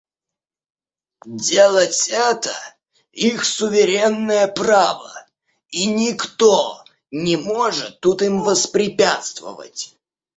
[1.27, 2.51] Делать это—
[3.11, 5.13] их суверенное право,
[5.69, 9.95] и никто не может тут им воспрепятствовать.